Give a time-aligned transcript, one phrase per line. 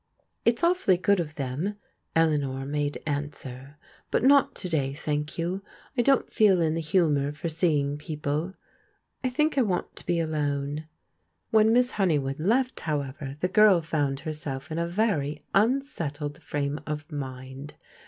[0.45, 1.75] "It's awfully good of them,"
[2.15, 3.77] Eleanor made answer,"
[4.09, 5.61] but not to day, thank you.
[5.95, 8.55] I don't feel in the humour for seeing people.
[9.23, 10.87] I think I want to be alone."
[11.51, 17.11] When Miss Honeywood left, however, the girl found herself in a very unsettled frame of
[17.11, 17.75] mind.